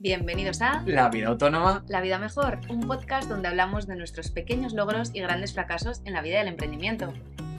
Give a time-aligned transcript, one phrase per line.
[0.00, 1.84] Bienvenidos a La vida autónoma.
[1.88, 6.12] La vida mejor, un podcast donde hablamos de nuestros pequeños logros y grandes fracasos en
[6.12, 7.12] la vida del emprendimiento.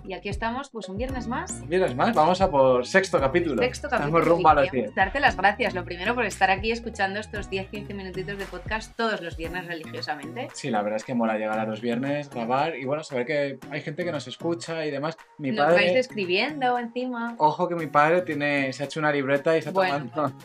[0.06, 1.68] Y aquí estamos, pues un viernes más.
[1.68, 3.62] Viernes más, vamos a por sexto capítulo.
[3.62, 4.20] Sexto capítulo.
[4.20, 4.96] Estamos rumbo a los y queríamos 10.
[4.96, 9.20] Darte las gracias, lo primero por estar aquí escuchando estos 10-15 minutitos de podcast todos
[9.22, 10.48] los viernes religiosamente.
[10.54, 13.60] Sí, la verdad es que mola llegar a los viernes, grabar y bueno, saber que
[13.70, 15.18] hay gente que nos escucha y demás.
[15.38, 17.36] Mi Nos vais padre, escribiendo encima.
[17.38, 20.36] ojo que mi padre tiene, se ha hecho una libreta y está Bueno, tomando,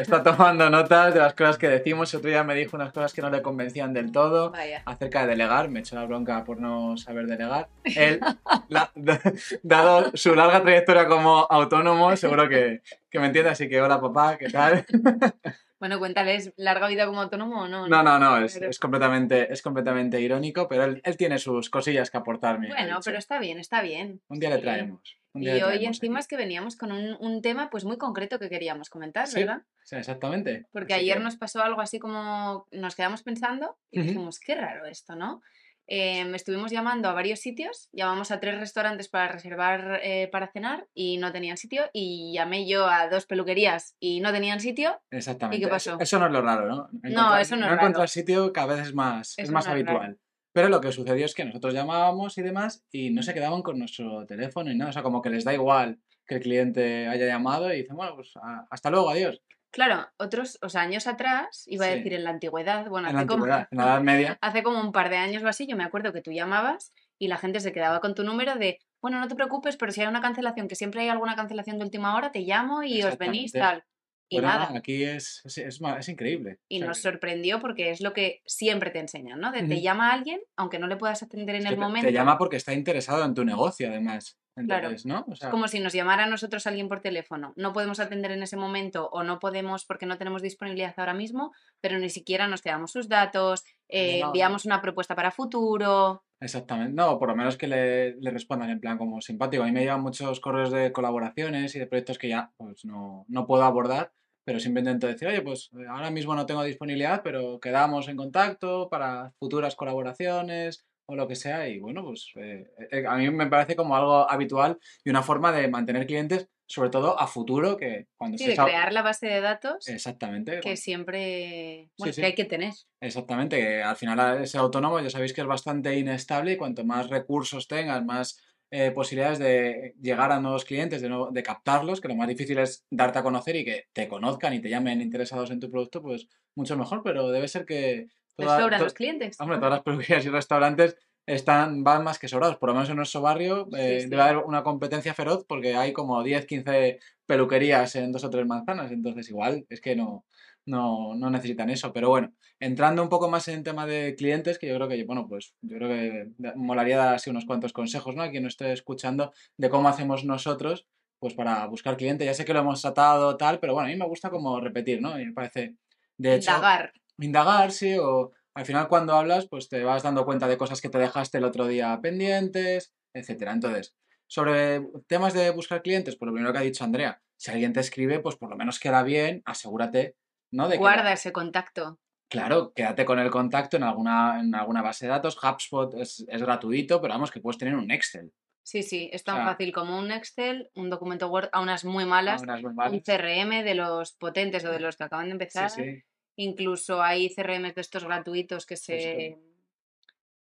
[0.00, 2.12] está tomando notas de las cosas que decimos.
[2.14, 4.50] Otro día me dijo unas cosas que no le convencían del todo.
[4.50, 4.82] vaya.
[4.84, 7.68] acerca de delegar, me echó la bronca por no saber delegar.
[7.84, 8.20] Él,
[8.68, 8.90] la-
[9.62, 14.36] dado su larga trayectoria como autónomo, seguro que, que me entiende, así que hola papá,
[14.36, 14.84] ¿qué tal?
[15.80, 17.86] Bueno, cuéntales, ¿larga vida como autónomo o no?
[17.88, 21.68] No, no, no, es, Pero- es completamente, es completamente irónico, pero él, él tiene sus
[21.68, 22.68] cosillas que aportarme.
[22.68, 24.22] Bueno, pero está bien, está bien.
[24.28, 25.00] Un día le traemos.
[25.34, 26.20] Y hoy encima aquí.
[26.22, 29.62] es que veníamos con un, un tema pues muy concreto que queríamos comentar, Sí, ¿verdad?
[29.82, 30.66] Sí, exactamente.
[30.72, 34.54] Porque Así ayer que- nos pasó algo así como nos quedamos pensando y dijimos, qué
[34.54, 35.42] raro esto, ¿no?
[35.86, 40.86] Em, estuvimos llamando a varios sitios, llamamos a tres restaurantes para reservar eh, para cenar
[40.94, 44.98] y no tenían sitio y llamé yo a dos peluquerías y no tenían sitio.
[45.10, 45.58] Exactamente.
[45.58, 46.00] qué Eso- pasó?
[46.00, 46.88] Eso, no es lo raro, ¿no?
[47.02, 48.06] Encontrar- eso no es encontrar raro.
[48.08, 50.18] sitio cada vez es más, es más no es habitual.
[50.54, 53.76] Pero lo que sucedió es que nosotros llamábamos y demás y no se quedaban con
[53.76, 54.90] nuestro teléfono y nada.
[54.90, 58.14] O sea, como que les da igual que el cliente haya llamado y dicen, bueno,
[58.14, 58.32] pues
[58.70, 59.42] hasta luego, adiós.
[59.72, 63.26] Claro, otros, o sea, años atrás, iba a decir en la antigüedad, bueno, en la
[63.26, 64.38] como, antigüedad, en la Edad Media.
[64.40, 67.26] hace como un par de años o así, yo me acuerdo que tú llamabas y
[67.26, 70.06] la gente se quedaba con tu número de, bueno, no te preocupes, pero si hay
[70.06, 73.50] una cancelación, que siempre hay alguna cancelación de última hora, te llamo y os venís
[73.50, 73.82] tal.
[74.28, 74.72] Y Pero nada.
[74.76, 76.58] aquí es, es, es increíble.
[76.68, 79.52] Y O sea, nos sorprendió porque es lo que siempre te enseñan, ¿no?
[79.52, 82.06] De te llama alguien, aunque no le puedas atender en el te- momento.
[82.08, 84.38] Te llama porque está interesado en tu negocio, además.
[84.54, 84.86] Claro.
[84.88, 85.24] Entonces, ¿no?
[85.28, 87.52] O Es sea, como si nos llamara a nosotros alguien por teléfono.
[87.56, 91.52] No podemos atender en ese momento o no podemos porque no tenemos disponibilidad ahora mismo,
[91.80, 94.26] pero ni siquiera nos quedamos sus datos, eh, No, no.
[94.28, 96.22] enviamos una propuesta para futuro.
[96.40, 96.92] Exactamente.
[96.92, 99.62] No, por lo menos que le, le respondan en plan como simpático.
[99.62, 103.24] A mí me llegan muchos correos de colaboraciones y de proyectos que ya pues no,
[103.28, 104.12] no puedo abordar,
[104.44, 108.16] pero siempre intento decir, oye, pues eh, ahora mismo no tengo disponibilidad, pero quedamos en
[108.16, 111.68] contacto para futuras colaboraciones o lo que sea.
[111.68, 115.52] Y bueno, pues eh, eh, a mí me parece como algo habitual y una forma
[115.52, 119.02] de mantener clientes, sobre todo a futuro, que cuando Sí, de estés a- crear la
[119.02, 120.60] base de datos Exactamente.
[120.60, 122.20] que siempre bueno, sí.
[122.20, 122.72] que hay que tener.
[123.00, 127.10] Exactamente, que al final ese autónomo ya sabéis que es bastante inestable y cuanto más
[127.10, 132.16] recursos tengas, más eh, posibilidades de llegar a nuevos clientes, de, de captarlos, que lo
[132.16, 135.60] más difícil es darte a conocer y que te conozcan y te llamen interesados en
[135.60, 139.40] tu producto, pues mucho mejor, pero debe ser que Les toda- sobran to- los clientes.
[139.40, 140.96] hombre, todas las peluquerías y restaurantes
[141.26, 144.36] están, van más que sobrados, por lo menos en nuestro barrio eh, Sí, debe haber
[144.38, 149.30] una competencia feroz porque hay como 10, 15 peluquerías en dos o tres manzanas, entonces
[149.30, 150.26] igual es que no,
[150.66, 154.66] no, no necesitan eso, pero bueno, entrando un poco más en tema de clientes, que
[154.68, 158.22] yo creo que, bueno, pues yo creo que molaría dar así unos cuantos consejos, ¿no?
[158.22, 160.86] A quien nos esté escuchando de cómo hacemos nosotros,
[161.18, 162.26] pues para buscar clientes.
[162.26, 165.00] Ya sé que lo hemos tratado tal, pero bueno, a mí me gusta como repetir,
[165.00, 165.18] ¿no?
[165.18, 165.76] Y me parece,
[166.18, 166.92] de hecho, Indagar.
[167.18, 170.88] Indagar, sí, o al final cuando hablas, pues te vas dando cuenta de cosas que
[170.88, 173.52] te dejaste el otro día pendientes, etcétera.
[173.52, 173.94] Entonces,
[174.26, 177.80] sobre temas de buscar clientes, pues lo primero que ha dicho Andrea, si alguien te
[177.80, 180.16] escribe, pues por lo menos queda bien, asegúrate,
[180.52, 180.68] ¿no?
[180.68, 181.98] De que Guarda ese contacto.
[182.28, 185.36] Claro, quédate con el contacto en alguna, en alguna base de datos.
[185.42, 188.32] HubSpot es, es gratuito, pero vamos, que puedes tener un Excel.
[188.66, 192.06] Sí, sí, es tan sea- fácil como un Excel, un documento Word, a unas muy
[192.06, 193.02] malas, Unas muy un malas.
[193.04, 195.70] CRM de los potentes o de los que acaban de Sí, empezar.
[195.70, 196.02] sí.
[196.36, 199.38] Incluso hay CRMs de estos gratuitos que se,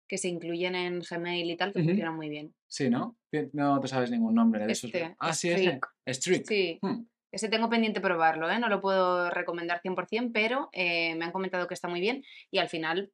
[0.08, 1.90] que se incluyen en Gmail y tal, que Ujú.
[1.90, 2.54] funcionan muy bien.
[2.68, 3.18] Sí, ¿no?
[3.54, 4.94] No te sabes ningún nombre de esos.
[4.94, 5.64] Este, Ah, sí, ese.
[5.64, 5.86] Streak.
[6.08, 6.46] Streak.
[6.48, 7.06] Sí, Hmm.
[7.32, 8.60] ese tengo pendiente probarlo, ¿eh?
[8.60, 12.60] no lo puedo recomendar 100%, pero eh, me han comentado que está muy bien y
[12.60, 13.12] al final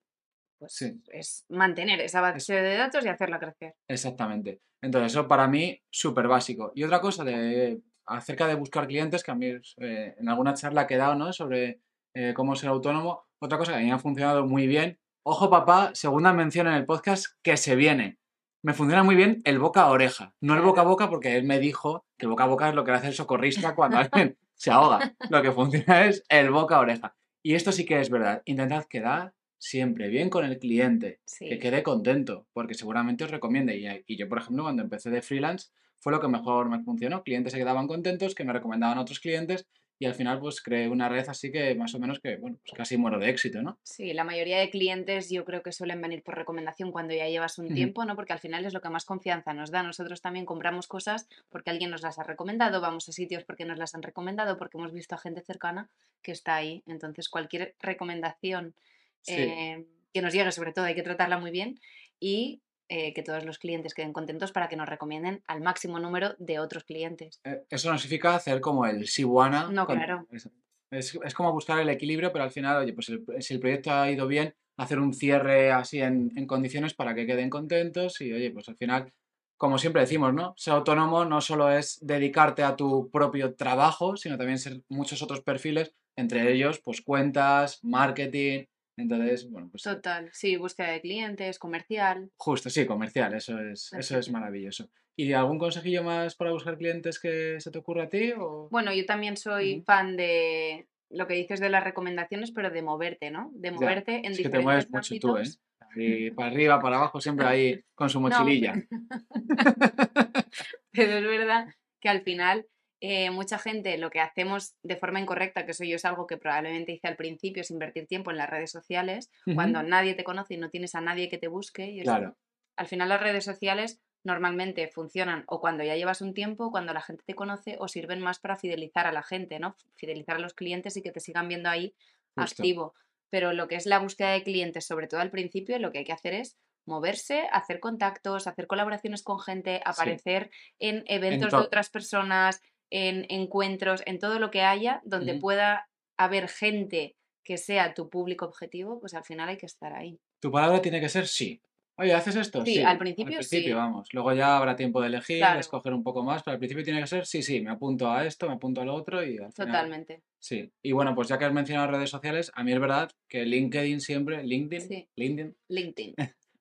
[0.60, 1.02] pues, Sí.
[1.12, 3.74] es mantener esa base de datos y hacerla crecer.
[3.88, 4.62] Exactamente.
[4.84, 6.72] Entonces, eso para mí, súper básico.
[6.76, 9.48] Y otra cosa de, acerca de buscar clientes, que a mí
[9.78, 11.34] eh, en alguna charla que he dado, ¿no?
[11.34, 11.80] Sobre
[12.14, 15.00] eh, cómo ser autónomo, otra cosa que a mí me ha funcionado muy bien.
[15.24, 18.18] Ojo, papá, segunda mención en el podcast que se viene.
[18.64, 21.44] Me funciona muy bien el boca a oreja, no el boca a boca, porque él
[21.46, 24.38] me dijo que el boca a boca es lo que hace el socorrista cuando alguien
[24.56, 25.16] se ahoga.
[25.30, 27.16] Lo que funciona es el boca a oreja.
[27.44, 28.44] Y esto sí que es verdad.
[28.46, 31.48] Intentad quedar siempre bien con el cliente Sí.
[31.50, 33.78] que quede contento, porque seguramente os recomiende.
[33.78, 35.70] Y, y yo, por ejemplo, cuando empecé de freelance,
[36.00, 37.24] fue lo que mejor me funcionó.
[37.24, 39.68] Clientes se quedaban contentos, que me recomendaban a otros clientes,
[40.02, 42.74] y al final pues creé una red así que más o menos que, bueno, pues
[42.76, 43.78] casi muero de éxito, ¿no?
[43.84, 47.60] Sí, la mayoría de clientes yo creo que suelen venir por recomendación cuando ya llevas
[47.60, 48.16] un tiempo, ¿no?
[48.16, 49.84] Porque al final es lo que más confianza nos da.
[49.84, 53.78] Nosotros también compramos cosas porque alguien nos las ha recomendado, vamos a sitios porque nos
[53.78, 55.88] las han recomendado, porque hemos visto a gente cercana
[56.24, 56.82] que está ahí.
[56.88, 58.74] Entonces, cualquier recomendación
[59.22, 59.34] Sí.
[59.38, 61.80] eh, que nos llegue, sobre todo, hay que tratarla muy bien
[62.20, 62.60] y
[62.94, 66.60] eh, que todos los clientes queden contentos para que nos recomienden al máximo número de
[66.60, 67.40] otros clientes.
[67.46, 69.70] Eh, Eso no significa hacer como el Siwana.
[69.72, 70.28] No, con- claro.
[70.30, 70.50] Es,
[70.92, 73.92] es- es como buscar el equilibrio, pero al final, oye, pues el- si el proyecto
[73.92, 78.34] ha ido bien, hacer un cierre así en, en condiciones para que queden contentos y,
[78.34, 79.14] oye, pues al final,
[79.58, 80.54] como siempre decimos, ¿no?
[80.58, 85.42] Ser autónomo no solo es dedicarte a tu propio trabajo, sino también ser muchos otros
[85.42, 88.66] perfiles, entre ellos, pues cuentas, marketing.
[88.98, 92.30] Entonces, bueno, pues Total, sí, búsqueda de clientes, comercial.
[92.38, 94.90] Justo, sí, comercial, eso es, eso es maravilloso.
[95.16, 98.32] ¿Y algún consejillo más para buscar clientes que se te ocurra a ti?
[98.38, 98.68] O...
[98.70, 103.32] Bueno, yo también soy fan de lo que dices de las recomendaciones, pero de moverte,
[103.32, 103.52] ¿no?
[103.54, 106.32] De Ya, moverte en es que te diferentes mueves mucho tú, ¿eh?
[106.36, 108.74] para arriba, para abajo, siempre ahí con su No, mochililla.
[110.92, 111.68] pero es verdad
[112.00, 112.66] que al final
[113.02, 116.38] eh, mucha gente lo que hacemos de forma incorrecta, que eso yo es algo que
[116.38, 120.54] probablemente hice al principio, es invertir tiempo en las redes sociales, cuando nadie te conoce
[120.54, 121.90] y no tienes a nadie que te busque.
[121.90, 122.38] Y eso, Claro,
[122.76, 127.02] al final las redes sociales normalmente funcionan o cuando ya llevas un tiempo, cuando la
[127.02, 129.76] gente te conoce, o sirven más para fidelizar a la gente, ¿no?
[129.96, 131.96] Fidelizar a los clientes y que te sigan viendo ahí
[132.36, 132.62] justo.
[132.62, 132.94] activo.
[133.32, 136.06] Pero lo que es la búsqueda de clientes, sobre todo al principio, lo que hay
[136.06, 141.58] que hacer es moverse, hacer contactos, hacer colaboraciones con gente, aparecer en en eventos de
[141.58, 147.94] otras personas, en encuentros, en todo lo que haya donde pueda haber gente que sea
[147.96, 150.20] tu público objetivo, pues al final hay que estar ahí.
[150.40, 151.62] Tu palabra tiene que ser sí.
[151.98, 152.66] Oye, ¿haces esto?
[152.66, 152.80] Sí, Sí.
[152.82, 154.08] al Al principio principio, sí, vamos.
[154.14, 156.84] Luego ya habrá tiempo de elegir, de claro, escoger un poco más, pero al principio
[156.84, 159.38] tiene que ser sí, sí, me apunto a esto, me apunto a lo otro y
[159.38, 160.24] al final totalmente.
[160.40, 163.46] Sí, y bueno, pues ya que has mencionado redes sociales, a mí es verdad que
[163.46, 166.16] LinkedIn siempre, LinkedIn, Sí, LinkedIn, LinkedIn.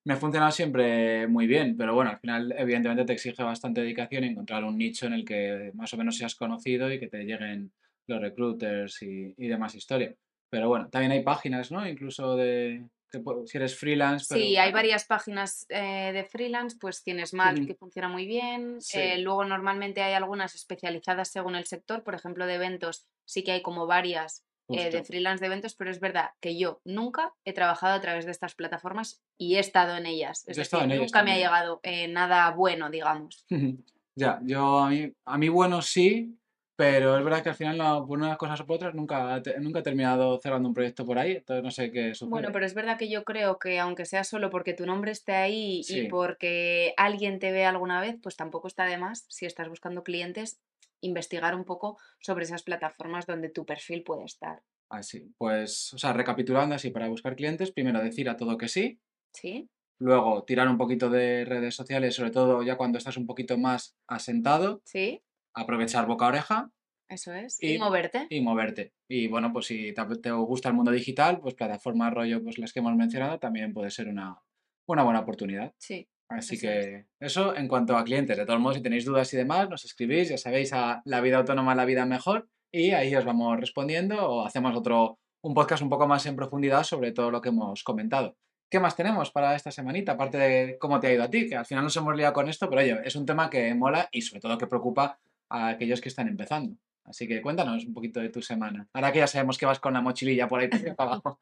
[0.04, 4.24] Me ha funcionado siempre muy bien, pero bueno, al final evidentemente te exige bastante dedicación
[4.24, 7.72] encontrar un nicho en el que más o menos seas conocido y que te lleguen
[8.06, 10.14] los recruiters y, y demás historia.
[10.48, 11.86] Pero bueno, también hay páginas, ¿no?
[11.86, 17.02] Incluso de, que si eres freelance, pero Sí, hay varias páginas eh, de freelance, pues
[17.02, 22.02] tienes Malt que funciona muy bien, eh, luego normalmente hay algunas especializadas según el sector,
[22.02, 24.44] por ejemplo de eventos, sí que hay como varias
[24.78, 28.24] eh, de freelance de eventos, pero es verdad que yo nunca he trabajado a través
[28.24, 31.36] de estas plataformas y he estado en ellas, es Yo decir, en nunca me ha
[31.36, 33.46] llegado eh, nada bueno, digamos.
[34.16, 36.36] Ya, yo a mí, a mí bueno sí,
[36.76, 39.58] pero es verdad que al final no, por unas cosas o por otras nunca, te-
[39.60, 42.52] nunca he terminado cerrando un proyecto por ahí, entonces no sé qué Bueno, sucede.
[42.52, 45.82] pero es verdad que yo creo que aunque sea solo porque tu nombre esté ahí
[45.88, 50.02] y porque alguien te ve alguna vez, pues tampoco está de más, si estás buscando
[50.02, 50.60] clientes,
[51.00, 54.62] investigar un poco sobre esas plataformas donde tu perfil puede estar.
[54.88, 55.32] así.
[55.38, 59.00] Pues, o sea, recapitulando así, para buscar clientes, primero decir a todo que sí,
[59.32, 59.68] ¿Sí?
[59.98, 63.96] luego tirar un poquito de redes sociales, sobre todo ya cuando estás un poquito más
[64.08, 65.22] asentado, ¿Sí?
[65.54, 66.70] aprovechar boca a oreja
[67.08, 67.62] Eso es.
[67.62, 68.26] Y y, moverte.
[68.30, 68.92] y moverte.
[69.08, 72.72] Y bueno, pues si te, te gusta el mundo digital, pues plataformas rollo, pues las
[72.72, 74.40] que hemos mencionado, también puede ser una,
[74.86, 75.72] una buena oportunidad.
[75.78, 76.60] Sí, Así es.
[76.60, 78.36] que eso en cuanto a clientes.
[78.36, 81.38] De todos modos, si tenéis dudas y demás, nos escribís, ya sabéis, a La Vida
[81.38, 85.90] Autónoma, La Vida Mejor, y ahí os vamos respondiendo o hacemos otro, un podcast un
[85.90, 88.36] poco más en profundidad sobre todo lo que hemos comentado.
[88.70, 90.12] ¿Qué más tenemos para esta semanita?
[90.12, 92.48] Aparte de cómo te ha ido a ti, que al final nos hemos liado con
[92.48, 95.18] esto, pero oye, es un tema que mola y sobre todo que preocupa
[95.48, 96.76] a aquellos que están empezando.
[97.04, 98.86] Así que cuéntanos un poquito de tu semana.
[98.92, 101.38] Ahora que ya sabemos que vas con la mochililla por ahí para abajo.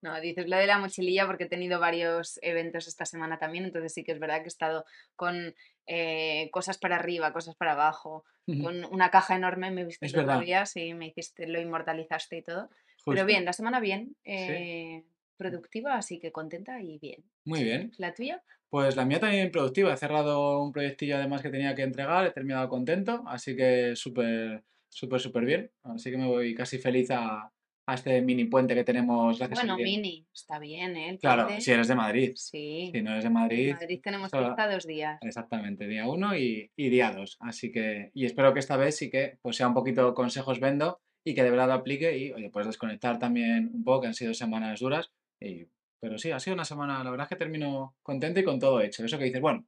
[0.00, 3.92] No, dices lo de la mochililla porque he tenido varios eventos esta semana también, entonces
[3.92, 4.84] sí que es verdad que he estado
[5.16, 5.54] con
[5.86, 10.06] eh, cosas para arriba, cosas para abajo, con una caja enorme, me viste
[10.44, 12.70] día, sí, me hiciste, lo inmortalizaste y todo.
[13.06, 15.04] Pero bien, la semana bien, Sí, eh,
[15.36, 17.24] productiva, así que contenta y bien.
[17.44, 17.92] muy bien.
[17.98, 18.42] ¿La tuya?
[18.70, 19.92] Pues la mía también productiva.
[19.92, 24.64] He cerrado un proyectillo además que tenía que entregar, he terminado contento, así que súper,
[24.88, 25.70] súper, súper bien.
[25.82, 27.52] Así que me voy casi feliz a,
[27.86, 31.10] a este mini puente que tenemos gracias al Bueno, mini, está bien, ¿eh?
[31.10, 31.60] El Claro, puente.
[31.62, 32.32] si eres de Madrid.
[32.36, 35.18] Sí, Si no eres de en Madrid, Madrid tenemos solo- fiesta dos días.
[35.22, 37.36] exactamente, día uno y, y día dos.
[37.40, 41.00] Así que, y espero que esta vez sí que pues sea un poquito consejos vendo
[41.24, 44.14] y que de verdad lo aplique y, oye, puedes desconectar también un poco, que han
[44.14, 45.12] sido semanas duras.
[45.40, 45.66] Y,
[46.00, 48.80] pero sí, ha sido una semana, la verdad es que termino contento y con todo
[48.80, 49.04] hecho.
[49.04, 49.66] Eso que dices, bueno,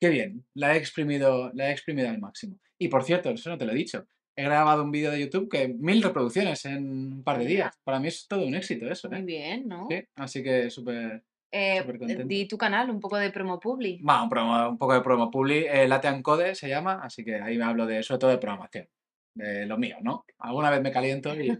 [0.00, 2.60] Qué bien, la he exprimido, la he exprimido al máximo.
[2.78, 4.06] Y por cierto, eso no te lo he dicho.
[4.38, 7.74] He grabado un vídeo de YouTube que mil reproducciones en un par de días.
[7.82, 9.22] Para mí es todo un éxito eso, muy ¿eh?
[9.22, 9.88] bien, ¿no?
[9.90, 12.24] Sí, así que súper, Eh, eh, contento.
[12.24, 14.00] di tu canal, un poco de promo publi.
[14.02, 17.58] Un, promo- un poco de promo publi, eh, Latean Code se llama, así que ahí
[17.58, 18.86] me hablo de, sobre todo de programación.
[19.34, 20.24] de lo mío, ¿no?
[20.38, 21.50] Alguna vez me caliento y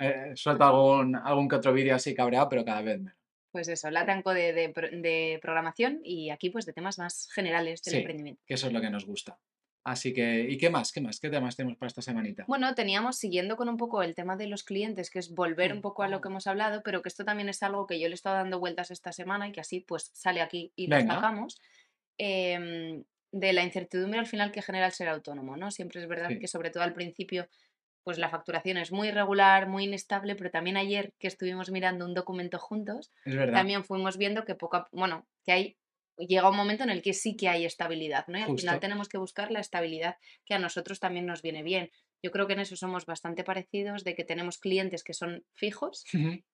[0.00, 3.14] eh, suelto algún, algún que otro vídeo así cabreado, pero cada vez menos.
[3.50, 7.82] Pues eso, la tanco de, de, de, programación y aquí pues de temas más generales
[7.82, 8.42] del sí, emprendimiento.
[8.46, 9.38] Que eso es lo que nos gusta.
[9.84, 10.92] Así que, ¿y qué más?
[10.92, 11.18] ¿Qué más?
[11.18, 12.44] ¿Qué temas tenemos para esta semanita?
[12.46, 15.80] Bueno, teníamos, siguiendo con un poco el tema de los clientes, que es volver un
[15.80, 18.12] poco a lo que hemos hablado, pero que esto también es algo que yo le
[18.12, 21.60] he estado dando vueltas esta semana y que así pues sale aquí y lo sacamos.
[22.18, 25.70] Eh, de la incertidumbre al final que genera el ser autónomo, ¿no?
[25.70, 27.48] Siempre es verdad que sobre todo al principio
[28.04, 32.14] pues la facturación es muy irregular, muy inestable, pero también ayer que estuvimos mirando un
[32.14, 35.76] documento juntos, también fuimos viendo que poco bueno, que hay
[36.16, 38.38] llega un momento en el que sí que hay estabilidad, ¿no?
[38.38, 41.90] Y al final tenemos que buscar la estabilidad que a nosotros también nos viene bien.
[42.24, 46.04] Yo creo que en eso somos bastante parecidos, de que tenemos clientes que son fijos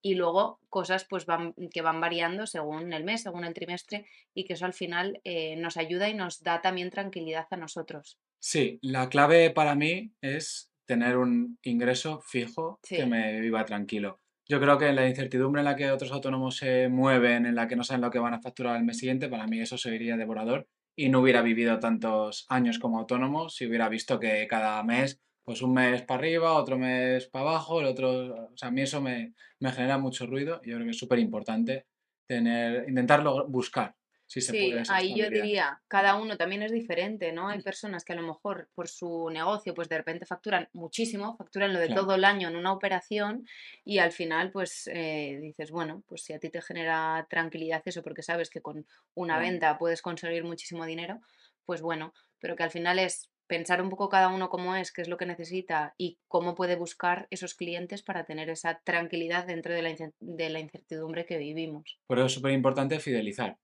[0.01, 4.45] y luego cosas pues van, que van variando según el mes, según el trimestre y
[4.45, 8.19] que eso al final eh, nos ayuda y nos da también tranquilidad a nosotros.
[8.39, 14.21] Sí, la clave para mí es tener un ingreso fijo que me viva tranquilo.
[14.51, 17.77] Yo creo que la incertidumbre en la que otros autónomos se mueven, en la que
[17.77, 20.67] no saben lo que van a facturar el mes siguiente, para mí eso sería devorador.
[20.97, 25.61] Y no hubiera vivido tantos años como autónomo si hubiera visto que cada mes, pues
[25.61, 29.03] un mes para arriba, otro mes para abajo, el otro, o sea, a mí eso
[29.03, 30.61] me, me genera mucho ruido.
[30.65, 31.87] Y yo creo que es súper importante
[32.27, 33.98] tener, intentarlo buscar
[34.29, 37.49] Sí, ahí yo diría, cada uno también es diferente, ¿no?
[37.49, 41.73] Hay personas que a lo mejor por su negocio, pues de repente facturan muchísimo, facturan
[41.73, 43.47] lo de todo el año en una operación
[43.87, 48.03] y al final, pues eh, dices, bueno, pues si a ti te genera tranquilidad eso
[48.03, 51.21] porque sabes que con una venta puedes conseguir muchísimo dinero,
[51.65, 55.01] pues bueno, pero que al final es pensar un poco cada uno cómo es, qué
[55.01, 59.73] es lo que necesita y cómo puede buscar esos clientes para tener esa tranquilidad dentro
[59.73, 61.99] de la, de la incertidumbre que vivimos.
[62.07, 63.57] Por eso es súper importante fidelizar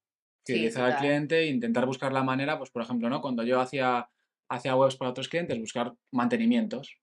[0.44, 3.20] fidelizar al cliente e intentar buscar la manera, pues por ejemplo, ¿no?
[3.20, 4.08] Cuando yo hacía,
[4.48, 6.98] hacía webs para otros clientes, buscar mantenimientos.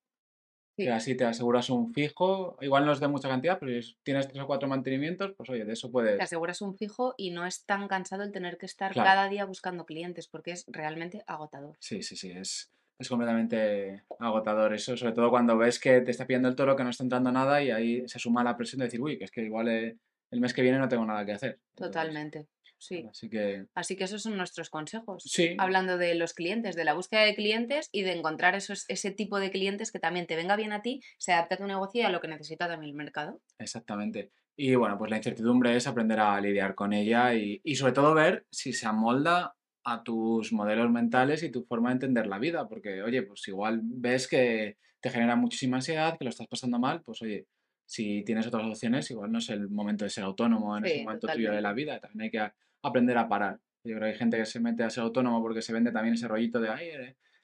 [0.77, 4.27] Que así te aseguras un fijo, igual no es de mucha cantidad, pero si tienes
[4.27, 6.17] tres o cuatro mantenimientos, pues oye, de eso puedes.
[6.17, 9.45] Te aseguras un fijo y no es tan cansado el tener que estar cada día
[9.45, 11.75] buscando clientes, porque es realmente agotador.
[11.79, 16.25] Sí, sí, sí, es, es completamente agotador eso, sobre todo cuando ves que te está
[16.25, 18.86] pidiendo el toro, que no está entrando nada y ahí se suma la presión de
[18.86, 19.98] decir, uy, que es que igual eh,
[20.31, 21.60] el mes que viene no tengo nada que hacer.
[21.75, 22.48] Totalmente.
[22.81, 23.05] Sí.
[23.07, 23.67] Así que...
[23.75, 25.23] Así que esos son nuestros consejos.
[25.23, 25.55] Sí.
[25.59, 29.39] Hablando de los clientes, de la búsqueda de clientes y de encontrar esos, ese tipo
[29.39, 32.05] de clientes que también te venga bien a ti, se adapte a tu negocio y
[32.05, 33.39] a lo que necesita también el mercado.
[33.59, 34.31] Exactamente.
[34.57, 38.15] Y bueno, pues la incertidumbre es aprender a lidiar con ella y, y sobre todo
[38.15, 42.67] ver si se amolda a tus modelos mentales y tu forma de entender la vida.
[42.67, 47.03] Porque, oye, pues igual ves que te genera muchísima ansiedad, que lo estás pasando mal,
[47.03, 47.45] pues oye,
[47.91, 51.27] si tienes otras opciones, igual no es el momento de ser autónomo en ese momento
[51.27, 52.00] tuyo de la vida.
[52.00, 53.59] También hay que aprender a parar.
[53.83, 56.13] Yo creo que hay gente que se mete a ser autónomo porque se vende también
[56.13, 56.89] ese rollito de, ay,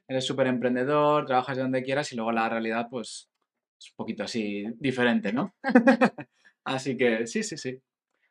[0.08, 3.29] eres súper emprendedor, trabajas de donde quieras y luego la realidad, pues,
[3.79, 5.56] es un poquito así diferente, ¿no?
[6.63, 7.82] así que sí, sí, sí.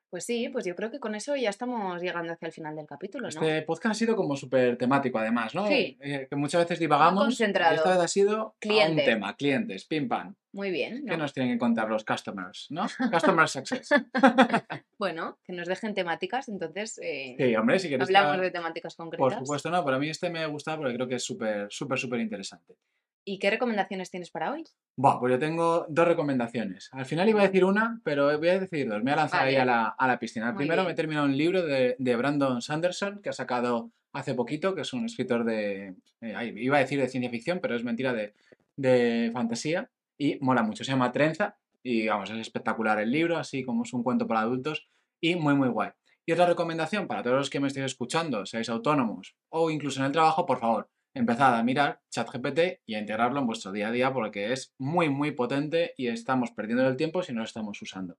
[0.08, 2.86] Pues sí, pues yo creo que con eso ya estamos llegando hacia el final del
[2.86, 3.28] capítulo, ¿no?
[3.28, 5.66] Este podcast ha sido como súper temático, además, ¿no?
[5.66, 5.98] Sí.
[6.00, 7.24] Eh, que muchas veces divagamos.
[7.24, 7.74] concentrado.
[7.74, 10.34] esta vez ha sido un tema, clientes, pim pam.
[10.56, 11.04] Muy bien.
[11.06, 12.86] ¿Qué nos tienen que contar los customers, no?
[13.12, 13.90] Customer success.
[14.98, 16.98] bueno, que nos dejen temáticas, entonces.
[17.02, 18.08] Eh, sí, hombre, si quieres.
[18.08, 19.20] Hablamos de temáticas concretas.
[19.20, 21.66] Por supuesto, no, pero a mí este me ha gustado porque creo que es súper,
[21.68, 22.74] súper, súper interesante.
[23.22, 24.64] ¿Y qué recomendaciones tienes para hoy?
[24.96, 26.88] Bueno, pues yo tengo dos recomendaciones.
[26.92, 28.98] Al final iba a decir una, pero voy a decir dos.
[29.02, 30.56] Me voy a lanzar ahí a la, a la piscina.
[30.56, 34.74] Primero me he terminado un libro de, de, Brandon Sanderson que ha sacado hace poquito,
[34.74, 35.96] que es un escritor de...
[36.22, 38.32] Eh, iba a decir de ciencia ficción, pero es mentira, de,
[38.76, 39.90] de fantasía.
[40.18, 40.84] Y mola mucho.
[40.84, 44.40] Se llama Trenza y vamos, es espectacular el libro, así como es un cuento para
[44.40, 44.88] adultos
[45.20, 45.90] y muy, muy guay.
[46.24, 50.06] Y otra recomendación para todos los que me estéis escuchando, seáis autónomos o incluso en
[50.06, 53.92] el trabajo, por favor, empezad a mirar ChatGPT y a integrarlo en vuestro día a
[53.92, 57.80] día porque es muy, muy potente y estamos perdiendo el tiempo si no lo estamos
[57.80, 58.18] usando.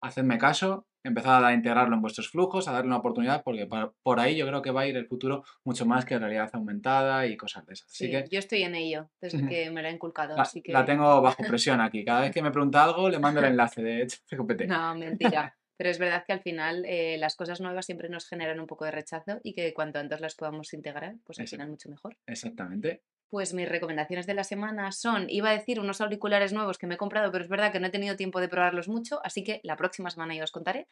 [0.00, 3.68] Hacedme caso, empezad a integrarlo en vuestros flujos, a darle una oportunidad porque
[4.02, 7.26] por ahí yo creo que va a ir el futuro mucho más que realidad aumentada
[7.26, 7.90] y cosas de esas.
[7.90, 10.36] Así que, yo estoy en ello desde que me lo he inculcado.
[10.36, 10.72] La, así que...
[10.72, 12.04] la tengo bajo presión aquí.
[12.04, 14.62] Cada vez que me pregunta algo le mando el enlace de ChatGPT.
[14.76, 15.56] No, mentira.
[15.76, 18.84] Pero es verdad que al final eh, las cosas nuevas siempre nos generan un poco
[18.84, 22.16] de rechazo y que cuanto antes las podamos integrar, pues al final mucho mejor.
[22.26, 23.02] Exactamente.
[23.28, 26.94] Pues mis recomendaciones de la semana son, iba a decir unos auriculares nuevos que me
[26.94, 29.60] he comprado, pero es verdad que no he tenido tiempo de probarlos mucho, así que
[29.64, 30.86] la próxima semana ya os contaré.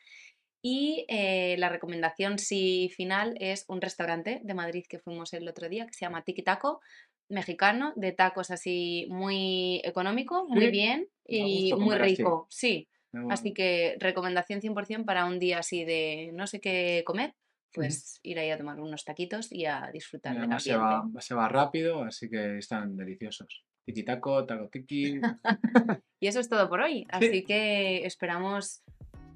[0.62, 5.68] Y eh, la recomendación sí final es un restaurante de Madrid que fuimos el otro
[5.68, 6.80] día, que se llama Tiki Taco,
[7.28, 12.46] mexicano, de tacos así muy económico, muy bien y muy rico.
[12.50, 12.88] Sí,
[13.30, 17.34] Así que recomendación 100% para un día así de no sé qué comer,
[17.75, 21.35] pues ir ahí a tomar unos taquitos y a disfrutar de la se va, se
[21.35, 23.64] va rápido, así que están deliciosos.
[23.85, 25.21] Tiki-taco, taco-tiki.
[26.21, 27.07] y eso es todo por hoy.
[27.11, 28.83] Así que esperamos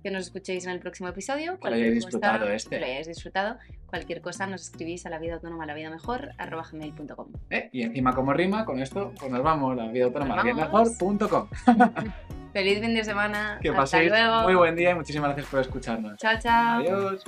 [0.02, 1.58] que nos escuchéis en el próximo episodio.
[1.60, 2.76] Que lo hayáis disfrutado este.
[2.76, 3.58] Que lo hayáis disfrutado.
[3.86, 7.32] Cualquier cosa nos escribís a la vida autónoma, la vida mejor, arroba gmail.com.
[7.50, 10.54] Eh, y encima como rima, con esto, pues nos vamos, la vida autónoma, la vida
[10.54, 11.48] mejor.com.
[12.52, 13.58] Feliz fin de semana.
[13.60, 14.12] Que paséis
[14.44, 16.16] muy buen día y muchísimas gracias por escucharnos.
[16.16, 16.80] Chao, chao.
[16.80, 17.24] Adiós.